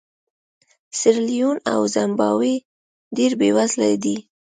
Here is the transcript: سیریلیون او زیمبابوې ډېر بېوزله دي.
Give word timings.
سیریلیون 0.99 1.57
او 1.71 1.81
زیمبابوې 1.93 2.55
ډېر 3.17 3.31
بېوزله 3.39 3.89
دي. 4.03 4.17